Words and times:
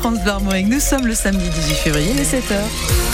France 0.00 0.20
Bleu 0.20 0.62
Nous 0.62 0.80
sommes 0.80 1.06
le 1.06 1.14
samedi 1.14 1.46
18 1.50 1.74
février, 1.74 2.14
les 2.14 2.24
7h. 2.24 3.09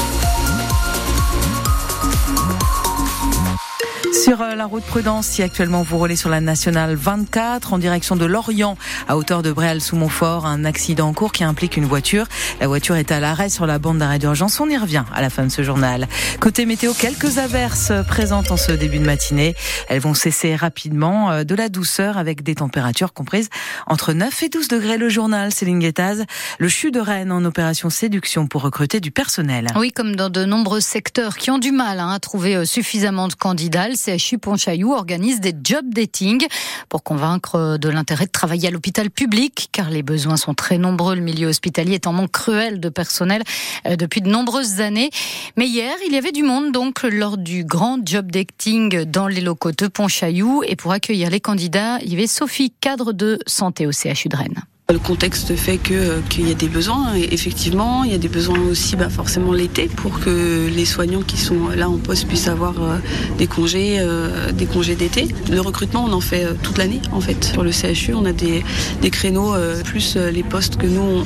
Sur 4.16 4.40
euh, 4.40 4.54
la 4.54 4.64
route 4.64 4.82
Prudence, 4.82 5.26
si 5.26 5.42
actuellement 5.42 5.82
vous 5.82 5.98
roulez 5.98 6.16
sur 6.16 6.30
la 6.30 6.40
nationale 6.40 6.94
24 6.94 7.74
en 7.74 7.78
direction 7.78 8.16
de 8.16 8.24
Lorient, 8.24 8.78
à 9.08 9.16
hauteur 9.16 9.42
de 9.42 9.52
Bréal 9.52 9.82
sous 9.82 9.94
Montfort, 9.94 10.46
un 10.46 10.64
accident 10.64 11.08
en 11.08 11.12
cours 11.12 11.32
qui 11.32 11.44
implique 11.44 11.76
une 11.76 11.84
voiture. 11.84 12.26
La 12.60 12.66
voiture 12.66 12.96
est 12.96 13.12
à 13.12 13.20
l'arrêt 13.20 13.50
sur 13.50 13.66
la 13.66 13.78
bande 13.78 13.98
d'arrêt 13.98 14.18
d'urgence. 14.18 14.58
On 14.58 14.70
y 14.70 14.76
revient 14.78 15.04
à 15.14 15.20
la 15.20 15.28
fin 15.28 15.44
de 15.44 15.50
ce 15.50 15.62
journal. 15.62 16.08
Côté 16.40 16.64
météo, 16.64 16.92
quelques 16.94 17.36
averses 17.36 17.92
présentes 18.08 18.50
en 18.50 18.56
ce 18.56 18.72
début 18.72 18.98
de 18.98 19.04
matinée. 19.04 19.54
Elles 19.88 20.00
vont 20.00 20.14
cesser 20.14 20.56
rapidement. 20.56 21.30
Euh, 21.30 21.44
de 21.44 21.54
la 21.54 21.68
douceur 21.68 22.16
avec 22.16 22.42
des 22.42 22.54
températures 22.54 23.12
comprises 23.12 23.50
entre 23.86 24.14
9 24.14 24.42
et 24.42 24.48
12 24.48 24.68
degrés 24.68 24.96
le 24.96 25.08
journal. 25.08 25.52
Céline 25.52 25.78
Guettaz, 25.78 26.24
le 26.58 26.68
CHU 26.68 26.90
de 26.90 27.00
Rennes 27.00 27.32
en 27.32 27.44
opération 27.44 27.90
séduction 27.90 28.46
pour 28.46 28.62
recruter 28.62 29.00
du 29.00 29.10
personnel. 29.10 29.68
Oui, 29.76 29.92
comme 29.92 30.16
dans 30.16 30.30
de 30.30 30.44
nombreux 30.44 30.80
secteurs 30.80 31.36
qui 31.36 31.50
ont 31.50 31.58
du 31.58 31.70
mal 31.70 32.00
hein, 32.00 32.10
à 32.10 32.18
trouver 32.18 32.56
euh, 32.56 32.64
suffisamment 32.64 33.28
de 33.28 33.34
candidats, 33.34 33.88
CHU 34.06 34.38
Pontchaillou 34.38 34.92
organise 34.92 35.40
des 35.40 35.54
job 35.62 35.86
dating 35.92 36.46
pour 36.88 37.02
convaincre 37.02 37.76
de 37.78 37.88
l'intérêt 37.88 38.26
de 38.26 38.30
travailler 38.30 38.68
à 38.68 38.70
l'hôpital 38.70 39.10
public, 39.10 39.68
car 39.72 39.90
les 39.90 40.02
besoins 40.02 40.36
sont 40.36 40.54
très 40.54 40.78
nombreux. 40.78 41.14
Le 41.14 41.20
milieu 41.20 41.48
hospitalier 41.48 41.94
est 41.94 42.06
en 42.06 42.12
manque 42.12 42.32
cruel 42.32 42.80
de 42.80 42.88
personnel 42.88 43.42
euh, 43.86 43.96
depuis 43.96 44.20
de 44.20 44.28
nombreuses 44.28 44.80
années. 44.80 45.10
Mais 45.56 45.66
hier, 45.66 45.94
il 46.06 46.12
y 46.12 46.16
avait 46.16 46.32
du 46.32 46.42
monde 46.42 46.72
donc 46.72 47.02
lors 47.02 47.36
du 47.36 47.64
grand 47.64 47.98
job 48.04 48.30
dating 48.30 49.04
dans 49.04 49.28
les 49.28 49.40
locaux 49.40 49.72
de 49.72 49.88
Pontchaillou. 49.88 50.62
Et 50.66 50.76
pour 50.76 50.92
accueillir 50.92 51.30
les 51.30 51.40
candidats, 51.40 51.98
il 52.02 52.10
y 52.10 52.14
avait 52.14 52.26
Sophie, 52.26 52.72
cadre 52.80 53.12
de 53.12 53.38
santé 53.46 53.86
au 53.86 53.92
CHU 53.92 54.28
de 54.28 54.36
Rennes. 54.36 54.62
Le 54.88 55.00
contexte 55.00 55.56
fait 55.56 55.78
que 55.78 55.94
euh, 55.94 56.20
qu'il 56.28 56.48
y 56.48 56.52
a 56.52 56.54
des 56.54 56.68
besoins. 56.68 57.16
Et 57.16 57.34
effectivement, 57.34 58.04
il 58.04 58.12
y 58.12 58.14
a 58.14 58.18
des 58.18 58.28
besoins 58.28 58.60
aussi, 58.70 58.94
bah, 58.94 59.08
forcément 59.08 59.52
l'été, 59.52 59.88
pour 59.88 60.20
que 60.20 60.68
les 60.68 60.84
soignants 60.84 61.22
qui 61.22 61.38
sont 61.38 61.70
là 61.76 61.90
en 61.90 61.96
poste 61.96 62.28
puissent 62.28 62.46
avoir 62.46 62.74
euh, 62.80 62.98
des 63.36 63.48
congés, 63.48 63.96
euh, 63.98 64.52
des 64.52 64.66
congés 64.66 64.94
d'été. 64.94 65.26
Le 65.50 65.60
recrutement, 65.60 66.04
on 66.08 66.12
en 66.12 66.20
fait 66.20 66.46
toute 66.62 66.78
l'année 66.78 67.00
en 67.10 67.20
fait. 67.20 67.42
Sur 67.42 67.64
le 67.64 67.72
CHU, 67.72 68.14
on 68.14 68.24
a 68.26 68.32
des, 68.32 68.62
des 69.02 69.10
créneaux 69.10 69.54
plus 69.82 70.16
les 70.16 70.44
postes 70.44 70.76
que 70.76 70.86
nous 70.86 71.00
on, 71.00 71.24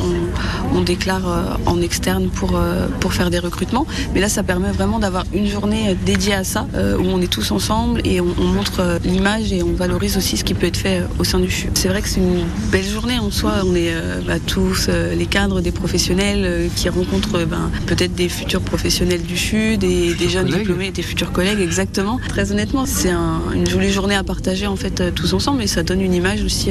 on 0.79 0.81
déclare 0.81 1.59
en 1.67 1.83
externe 1.83 2.29
pour 2.31 2.59
pour 2.99 3.13
faire 3.13 3.29
des 3.29 3.39
recrutements. 3.39 3.87
Mais 4.15 4.21
là, 4.21 4.31
ça 4.31 4.43
permet 4.43 4.71
vraiment 4.71 4.99
d'avoir 4.99 5.25
une 5.35 5.47
journée 5.47 5.97
dédiée 6.07 6.35
à 6.35 6.45
ça, 6.45 6.67
où 6.99 7.03
on 7.03 7.21
est 7.21 7.31
tous 7.31 7.51
ensemble 7.51 8.01
et 8.05 8.21
on, 8.21 8.35
on 8.39 8.47
montre 8.47 9.01
l'image 9.05 9.53
et 9.53 9.63
on 9.63 9.75
valorise 9.75 10.17
aussi 10.17 10.39
ce 10.39 10.45
qui 10.45 10.55
peut 10.55 10.67
être 10.67 10.79
fait 10.79 11.03
au 11.19 11.25
sein 11.25 11.41
du 11.41 11.51
CHU. 11.51 11.71
C'est 11.75 11.89
vrai 11.89 12.01
que 12.01 12.09
c'est 12.09 12.21
une 12.21 12.47
belle 12.71 12.89
journée 12.89 13.19
en 13.19 13.31
soi 13.31 13.50
on 13.65 13.75
est 13.75 13.93
euh, 13.93 14.21
bah, 14.27 14.39
tous 14.45 14.87
euh, 14.89 15.15
les 15.15 15.27
cadres, 15.27 15.61
des 15.61 15.73
professionnels 15.73 16.43
euh, 16.45 16.69
qui 16.75 16.89
rencontrent 16.89 17.45
ben, 17.45 17.71
peut-être 17.87 18.15
des 18.15 18.29
futurs 18.29 18.61
professionnels 18.61 19.23
du 19.23 19.37
CHU, 19.37 19.77
des, 19.77 20.15
jeunes 20.29 20.47
diplômés, 20.47 20.91
des 20.91 21.03
futurs 21.03 21.33
collègues, 21.33 21.61
exactement. 21.61 22.19
Très 22.29 22.53
honnêtement, 22.53 22.87
c'est 22.87 23.11
une 23.11 23.69
jolie 23.69 23.91
journée 23.93 24.15
à 24.15 24.25
partager 24.25 24.67
en 24.67 24.77
fait 24.77 25.15
tous 25.15 25.35
ensemble 25.35 25.63
et 25.63 25.67
ça 25.67 25.83
donne 25.83 26.01
une 26.01 26.15
image 26.15 26.43
aussi 26.43 26.71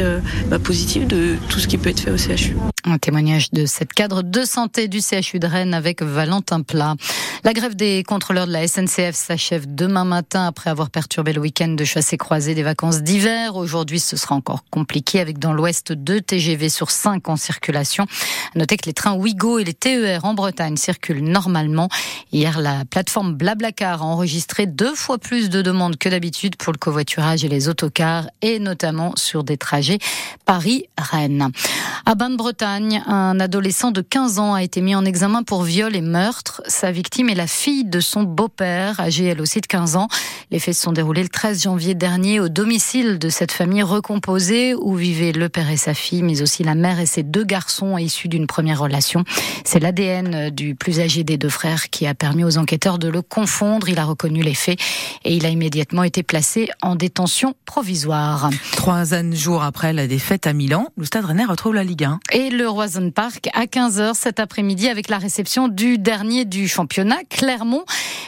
bah, 0.49 0.59
positive 0.59 1.07
de 1.07 1.35
tout 1.49 1.59
ce 1.59 1.67
qui 1.67 1.77
peut 1.77 1.89
être 1.89 1.99
fait 1.99 2.11
au 2.11 2.17
CHU. 2.17 2.55
Un 2.85 2.97
témoignage 2.97 3.51
de 3.51 3.65
cette 3.65 3.91
cadre 3.91 4.21
de 4.21 4.45
santé 4.45 4.87
du 4.87 5.01
CHU 5.01 5.39
de 5.39 5.47
Rennes 5.47 5.73
avec 5.73 6.01
Valentin 6.01 6.61
Plat. 6.61 6.95
La 7.43 7.51
grève 7.51 7.75
des 7.75 8.03
contrôleurs 8.03 8.47
de 8.47 8.53
la 8.53 8.65
SNCF 8.67 9.15
s'achève 9.15 9.65
demain 9.67 10.05
matin 10.05 10.45
après 10.45 10.69
avoir 10.69 10.89
perturbé 10.89 11.33
le 11.33 11.41
week-end 11.41 11.67
de 11.67 11.83
chasse 11.83 12.13
et 12.13 12.17
croisée 12.17 12.55
des 12.55 12.63
vacances 12.63 13.01
d'hiver. 13.01 13.57
Aujourd'hui, 13.57 13.99
ce 13.99 14.15
sera 14.15 14.35
encore 14.35 14.63
compliqué 14.71 15.19
avec 15.19 15.39
dans 15.39 15.51
l'ouest 15.51 15.91
deux 15.91 16.21
TGV 16.21 16.69
sur 16.69 16.89
5 16.89 17.27
en 17.27 17.35
circulation. 17.35 18.05
Notez 18.55 18.77
que 18.77 18.85
les 18.85 18.93
trains 18.93 19.13
Ouigo 19.13 19.59
et 19.59 19.65
les 19.65 19.73
TER 19.73 20.23
en 20.23 20.33
Bretagne 20.33 20.77
circulent 20.77 21.23
normalement. 21.23 21.89
Hier, 22.31 22.59
la 22.61 22.85
plateforme 22.85 23.33
Blablacar 23.33 24.03
a 24.03 24.05
enregistré 24.05 24.67
deux 24.67 24.95
fois 24.95 25.17
plus 25.17 25.49
de 25.49 25.61
demandes 25.61 25.97
que 25.97 26.07
d'habitude 26.07 26.55
pour 26.55 26.71
le 26.71 26.77
covoiturage 26.77 27.43
et 27.43 27.49
les 27.49 27.67
autocars 27.67 28.29
et 28.41 28.59
notamment 28.59 29.13
sur 29.17 29.43
des 29.43 29.57
trajets 29.57 29.99
Paris-Rennes. 30.45 31.51
À 32.05 32.15
Bain-de-Bretagne, 32.15 32.68
un 32.77 33.39
adolescent 33.39 33.91
de 33.91 34.01
15 34.01 34.39
ans 34.39 34.53
a 34.53 34.63
été 34.63 34.81
mis 34.81 34.95
en 34.95 35.05
examen 35.05 35.43
pour 35.43 35.63
viol 35.63 35.95
et 35.95 36.01
meurtre. 36.01 36.61
Sa 36.67 36.91
victime 36.91 37.29
et 37.29 37.35
la 37.35 37.47
fille 37.47 37.85
de 37.85 37.99
son 37.99 38.23
beau-père, 38.23 38.99
âgée 38.99 39.25
elle 39.25 39.41
aussi 39.41 39.61
de 39.61 39.67
15 39.67 39.95
ans. 39.95 40.07
Les 40.51 40.59
faits 40.59 40.75
se 40.75 40.81
sont 40.81 40.91
déroulés 40.91 41.23
le 41.23 41.29
13 41.29 41.63
janvier 41.63 41.95
dernier 41.95 42.39
au 42.39 42.49
domicile 42.49 43.19
de 43.19 43.29
cette 43.29 43.51
famille 43.51 43.83
recomposée 43.83 44.75
où 44.75 44.95
vivaient 44.95 45.31
le 45.31 45.49
père 45.49 45.69
et 45.69 45.77
sa 45.77 45.93
fille, 45.93 46.23
mais 46.23 46.41
aussi 46.41 46.63
la 46.63 46.75
mère 46.75 46.99
et 46.99 47.05
ses 47.05 47.23
deux 47.23 47.43
garçons 47.43 47.97
issus 47.97 48.27
d'une 48.27 48.47
première 48.47 48.79
relation. 48.79 49.23
C'est 49.63 49.79
l'ADN 49.79 50.49
du 50.49 50.75
plus 50.75 50.99
âgé 50.99 51.23
des 51.23 51.37
deux 51.37 51.49
frères 51.49 51.89
qui 51.89 52.07
a 52.07 52.13
permis 52.13 52.43
aux 52.43 52.57
enquêteurs 52.57 52.99
de 52.99 53.07
le 53.07 53.21
confondre. 53.21 53.89
Il 53.89 53.99
a 53.99 54.05
reconnu 54.05 54.41
les 54.41 54.55
faits 54.55 54.79
et 55.23 55.35
il 55.35 55.45
a 55.45 55.49
immédiatement 55.49 56.03
été 56.03 56.23
placé 56.23 56.69
en 56.81 56.95
détention 56.95 57.53
provisoire. 57.65 58.49
Trois 58.73 59.03
jours 59.31 59.63
après 59.63 59.93
la 59.93 60.07
défaite 60.07 60.47
à 60.47 60.53
Milan, 60.53 60.87
le 60.97 61.05
Stade 61.05 61.25
Rennais 61.25 61.45
retrouve 61.45 61.75
la 61.75 61.83
Ligue 61.83 62.03
1. 62.03 62.19
Et 62.31 62.49
le 62.49 62.58
Roison 62.67 63.11
Park 63.11 63.49
à 63.53 63.65
15h 63.65 64.13
cet 64.13 64.39
après-midi 64.39 64.87
avec 64.87 65.09
la 65.09 65.17
réception 65.17 65.67
du 65.67 65.97
dernier 65.97 66.45
du 66.45 66.67
championnat 66.67 67.17
Clermont. 67.29 67.83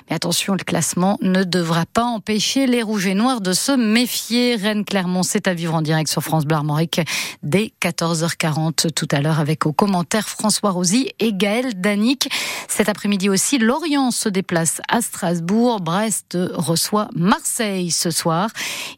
Mais 0.10 0.16
attention, 0.16 0.54
le 0.54 0.64
classement 0.64 1.18
ne 1.22 1.44
devra 1.44 1.86
pas 1.86 2.04
empêcher 2.04 2.68
les 2.68 2.82
Rouges 2.84 3.08
et 3.08 3.14
Noirs 3.14 3.42
de 3.42 3.54
se 3.54 3.72
méfier. 3.72 4.56
Rennes-Clermont, 4.56 5.24
c'est 5.24 5.48
à 5.48 5.54
vivre 5.54 5.76
en 5.76 5.82
direct 5.82 6.10
sur 6.10 6.22
France 6.22 6.46
Bleu 6.46 6.58
Armorique 6.58 7.02
dès 7.44 7.72
14h40 7.82 8.92
tout 8.92 9.08
à 9.12 9.22
l'heure 9.22 9.40
avec 9.40 9.66
au 9.66 9.74
commentaire 9.74 10.28
François 10.28 10.72
Rosy 10.72 11.12
et 11.20 11.34
Gaël 11.34 11.80
Danic. 11.80 12.30
Cet 12.68 12.90
après-midi 12.90 13.30
aussi, 13.30 13.58
Lorient 13.58 14.12
se 14.12 14.30
déplace 14.30 14.82
à 14.88 15.02
Strasbourg. 15.02 15.82
Brest 15.82 16.38
reçoit 16.54 17.10
Marseille 17.16 17.92
ce 17.92 18.12
soir. 18.12 18.50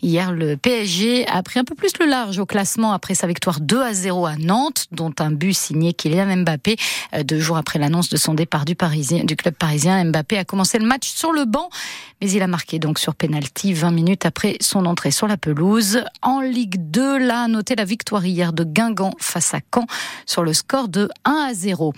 Hier, 0.01 0.31
le 0.31 0.57
PSG 0.57 1.27
a 1.27 1.41
pris 1.43 1.59
un 1.59 1.63
peu 1.63 1.75
plus 1.75 1.91
le 1.99 2.05
large 2.05 2.39
au 2.39 2.45
classement 2.45 2.93
après 2.93 3.15
sa 3.15 3.27
victoire 3.27 3.59
2 3.59 3.81
à 3.81 3.93
0 3.93 4.25
à 4.25 4.35
Nantes, 4.35 4.87
dont 4.91 5.13
un 5.23 5.31
but 5.31 5.53
signé 5.53 5.93
Kylian 5.93 6.37
Mbappé 6.37 6.75
euh, 7.15 7.23
deux 7.23 7.39
jours 7.39 7.57
après 7.57 7.79
l'annonce 7.79 8.09
de 8.09 8.17
son 8.17 8.33
départ 8.33 8.65
du, 8.65 8.75
Parisien, 8.75 9.23
du 9.23 9.35
club 9.35 9.55
parisien. 9.55 10.03
Mbappé 10.05 10.37
a 10.37 10.45
commencé 10.45 10.79
le 10.79 10.85
match 10.85 11.09
sur 11.09 11.31
le 11.31 11.45
banc, 11.45 11.69
mais 12.21 12.29
il 12.29 12.41
a 12.41 12.47
marqué 12.47 12.79
donc 12.79 12.99
sur 12.99 13.15
penalty 13.15 13.73
20 13.73 13.91
minutes 13.91 14.25
après 14.25 14.57
son 14.61 14.85
entrée 14.85 15.11
sur 15.11 15.27
la 15.27 15.37
pelouse. 15.37 16.03
En 16.21 16.41
Ligue 16.41 16.75
2, 16.91 17.17
là, 17.17 17.47
noté 17.47 17.75
la 17.75 17.85
victoire 17.85 18.25
hier 18.25 18.53
de 18.53 18.63
Guingamp 18.63 19.13
face 19.19 19.53
à 19.53 19.59
Caen 19.73 19.85
sur 20.25 20.43
le 20.43 20.53
score 20.53 20.87
de 20.87 21.09
1 21.25 21.31
à 21.49 21.53
0. 21.53 21.93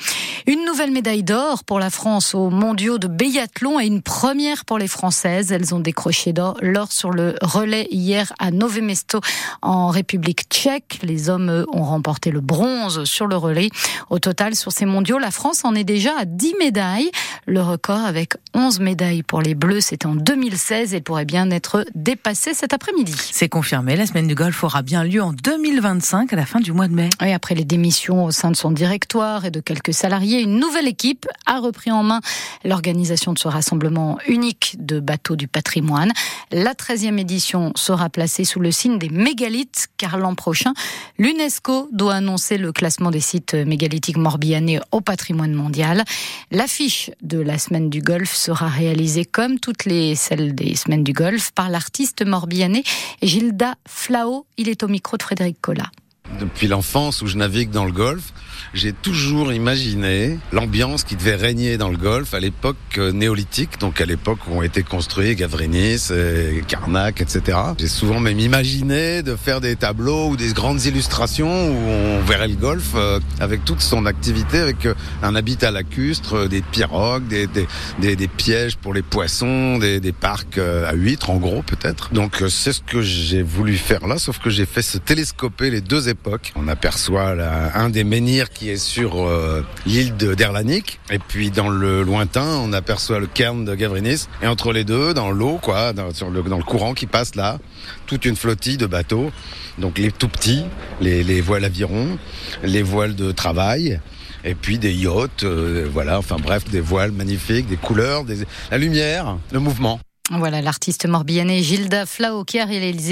Une 0.47 0.65
nouvelle 0.65 0.91
médaille 0.91 1.23
d'or 1.23 1.63
pour 1.63 1.79
la 1.79 1.89
France 1.89 2.35
aux 2.35 2.49
mondiaux 2.49 2.97
de 2.97 3.07
biathlon 3.07 3.79
et 3.79 3.85
une 3.85 4.01
première 4.01 4.65
pour 4.65 4.77
les 4.77 4.87
Françaises. 4.87 5.51
Elles 5.51 5.73
ont 5.73 5.79
décroché 5.79 6.33
l'or 6.61 6.91
sur 6.91 7.11
le 7.11 7.35
relais 7.41 7.87
hier 7.91 8.33
à 8.39 8.51
Nové 8.51 8.81
Mesto 8.81 9.21
en 9.61 9.89
République 9.89 10.43
tchèque. 10.49 10.99
Les 11.03 11.29
hommes 11.29 11.65
ont 11.71 11.83
remporté 11.83 12.31
le 12.31 12.41
bronze 12.41 13.03
sur 13.15 13.27
le 13.27 13.37
relais. 13.37 13.69
Au 14.09 14.19
total, 14.19 14.55
sur 14.55 14.71
ces 14.71 14.85
mondiaux, 14.85 15.17
la 15.17 15.31
France 15.31 15.63
en 15.63 15.73
est 15.73 15.85
déjà 15.85 16.11
à 16.19 16.25
10 16.25 16.55
médailles. 16.59 17.09
Le 17.47 17.61
record 17.61 18.01
avec 18.01 18.33
11 18.53 18.79
médailles 18.81 19.23
pour 19.23 19.41
les 19.41 19.55
Bleus, 19.55 19.81
c'était 19.81 20.05
en 20.05 20.15
2016 20.15 20.93
et 20.93 21.01
pourrait 21.01 21.25
bien 21.25 21.49
être 21.49 21.85
dépassé 21.95 22.53
cet 22.53 22.73
après-midi. 22.73 23.15
C'est 23.31 23.49
confirmé, 23.49 23.95
la 23.95 24.05
semaine 24.05 24.27
du 24.27 24.35
golf 24.35 24.63
aura 24.63 24.81
bien 24.81 25.03
lieu 25.03 25.23
en 25.23 25.31
2025 25.31 26.33
à 26.33 26.35
la 26.35 26.45
fin 26.45 26.59
du 26.59 26.73
mois 26.73 26.87
de 26.87 26.93
mai. 26.93 27.09
Et 27.25 27.33
après 27.33 27.55
les 27.55 27.63
démissions 27.63 28.25
au 28.25 28.31
sein 28.31 28.51
de 28.51 28.55
son 28.55 28.71
directoire 28.71 29.45
et 29.45 29.51
de 29.51 29.61
quelques 29.61 29.93
salariés, 29.93 30.41
une 30.41 30.59
nouvelle 30.59 30.87
équipe 30.87 31.25
a 31.45 31.59
repris 31.59 31.91
en 31.91 32.03
main 32.03 32.19
l'organisation 32.65 33.31
de 33.31 33.39
ce 33.39 33.47
rassemblement 33.47 34.17
unique 34.27 34.75
de 34.79 34.99
bateaux 34.99 35.37
du 35.37 35.47
patrimoine. 35.47 36.11
La 36.51 36.73
13e 36.73 37.17
édition 37.17 37.71
sera 37.75 38.09
placée 38.09 38.43
sous 38.43 38.59
le 38.59 38.71
signe 38.71 38.99
des 38.99 39.09
mégalithes 39.09 39.87
car 39.97 40.17
l'an 40.17 40.35
prochain, 40.35 40.73
l'UNESCO 41.17 41.89
doit 41.91 42.15
annoncer 42.15 42.57
le 42.57 42.71
classement 42.71 43.04
des 43.11 43.19
sites 43.19 43.53
mégalithiques 43.53 44.17
morbihanais 44.17 44.79
au 44.91 45.01
patrimoine 45.01 45.53
mondial. 45.53 46.03
L'affiche 46.51 47.11
de 47.21 47.39
la 47.39 47.57
semaine 47.57 47.89
du 47.89 48.01
golf 48.01 48.33
sera 48.33 48.67
réalisée 48.67 49.25
comme 49.25 49.59
toutes 49.59 49.85
les 49.85 50.15
celles 50.15 50.55
des 50.55 50.75
semaines 50.75 51.03
du 51.03 51.13
golf 51.13 51.51
par 51.51 51.69
l'artiste 51.69 52.25
morbihanais 52.25 52.83
Gilda 53.21 53.75
Flao. 53.87 54.45
Il 54.57 54.69
est 54.69 54.83
au 54.83 54.87
micro 54.87 55.17
de 55.17 55.23
Frédéric 55.23 55.59
Collat. 55.61 55.89
Depuis 56.39 56.67
l'enfance 56.67 57.21
où 57.21 57.27
je 57.27 57.37
navigue 57.37 57.69
dans 57.69 57.85
le 57.85 57.91
golf, 57.91 58.33
j'ai 58.73 58.91
toujours 58.91 59.53
imaginé 59.53 60.37
l'ambiance 60.51 61.03
qui 61.03 61.15
devait 61.15 61.35
régner 61.35 61.77
dans 61.77 61.89
le 61.89 61.97
golfe 61.97 62.33
à 62.33 62.39
l'époque 62.39 62.75
euh, 62.97 63.11
néolithique, 63.11 63.79
donc 63.79 64.01
à 64.01 64.05
l'époque 64.05 64.39
où 64.47 64.57
ont 64.57 64.61
été 64.61 64.83
construits 64.83 65.35
Gavrinis, 65.35 66.11
et 66.11 66.61
Carnac, 66.67 67.21
etc. 67.21 67.57
J'ai 67.79 67.87
souvent 67.87 68.19
même 68.19 68.39
imaginé 68.39 69.23
de 69.23 69.35
faire 69.35 69.61
des 69.61 69.75
tableaux 69.75 70.29
ou 70.29 70.35
des 70.35 70.51
grandes 70.51 70.83
illustrations 70.83 71.69
où 71.69 71.89
on 71.89 72.21
verrait 72.23 72.47
le 72.47 72.55
golfe 72.55 72.93
euh, 72.95 73.19
avec 73.39 73.63
toute 73.63 73.81
son 73.81 74.05
activité, 74.05 74.57
avec 74.57 74.85
euh, 74.87 74.93
un 75.23 75.35
habitat 75.35 75.71
lacustre, 75.71 76.49
des 76.49 76.61
pirogues, 76.61 77.27
des, 77.27 78.27
pièges 78.27 78.75
pour 78.75 78.93
les 78.93 79.03
poissons, 79.03 79.77
des, 79.77 79.99
des 79.99 80.11
parcs 80.11 80.57
à 80.57 80.93
huîtres 80.93 81.29
en 81.29 81.37
gros 81.37 81.61
peut-être. 81.61 82.13
Donc 82.13 82.43
c'est 82.49 82.73
ce 82.73 82.81
que 82.81 83.01
j'ai 83.01 83.43
voulu 83.43 83.77
faire 83.77 84.07
là, 84.07 84.17
sauf 84.17 84.39
que 84.39 84.49
j'ai 84.49 84.65
fait 84.65 84.81
se 84.81 84.97
télescoper 84.97 85.69
les 85.69 85.81
deux 85.81 86.09
On 86.55 86.67
aperçoit 86.67 87.35
un 87.73 87.89
des 87.89 88.03
menhirs 88.03 88.49
qui 88.49 88.69
est 88.69 88.77
sur 88.77 89.27
euh, 89.27 89.63
l'île 89.85 90.15
d'Erlanik. 90.15 90.99
Et 91.09 91.19
puis 91.19 91.51
dans 91.51 91.69
le 91.69 92.03
lointain, 92.03 92.45
on 92.45 92.73
aperçoit 92.73 93.19
le 93.19 93.27
cairn 93.27 93.65
de 93.65 93.75
Gavrinis. 93.75 94.27
Et 94.41 94.47
entre 94.47 94.73
les 94.73 94.83
deux, 94.83 95.13
dans 95.13 95.31
l'eau, 95.31 95.59
quoi, 95.61 95.93
dans, 95.93 96.07
le, 96.29 96.63
courant 96.63 96.93
qui 96.93 97.05
passe 97.05 97.35
là, 97.35 97.59
toute 98.07 98.25
une 98.25 98.35
flottille 98.35 98.77
de 98.77 98.85
bateaux. 98.87 99.31
Donc 99.77 99.97
les 99.97 100.11
tout 100.11 100.29
petits, 100.29 100.65
les, 101.01 101.23
les 101.23 101.41
voiles 101.41 101.65
avirons, 101.65 102.17
les 102.63 102.83
voiles 102.83 103.15
de 103.15 103.31
travail 103.31 103.99
et 104.45 104.53
puis 104.53 104.77
des 104.77 104.93
yachts, 104.93 105.43
euh, 105.43 105.89
voilà, 105.91 106.19
enfin 106.19 106.37
bref, 106.41 106.65
des 106.69 106.79
voiles 106.79 107.11
magnifiques, 107.11 107.67
des 107.67 107.77
couleurs, 107.77 108.23
la 108.69 108.77
lumière, 108.77 109.37
le 109.51 109.59
mouvement. 109.59 109.99
Voilà 110.31 110.59
l'artiste 110.59 111.05
morbihanais 111.05 111.61
Gilda 111.61 112.07
Flao 112.07 112.43
qui 112.45 112.59
a 112.59 112.65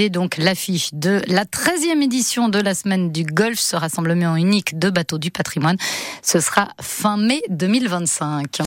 donc 0.10 0.38
l'affiche 0.38 0.90
de 0.94 1.22
la 1.28 1.46
13e 1.46 2.02
édition 2.02 2.50
de 2.50 2.60
la 2.60 2.74
semaine 2.74 3.12
du 3.12 3.24
golf, 3.24 3.60
ce 3.60 3.76
rassemblement 3.76 4.36
unique 4.36 4.80
de 4.80 4.90
bateaux 4.90 5.20
du 5.20 5.30
patrimoine. 5.30 5.78
Ce 6.24 6.40
sera 6.40 6.70
fin 6.82 7.18
mai 7.18 7.44
2025. 7.50 8.62